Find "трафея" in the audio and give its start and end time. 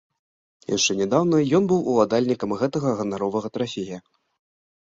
3.59-3.97